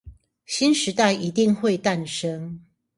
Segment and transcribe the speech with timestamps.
[0.47, 2.63] 新時代一定會誕生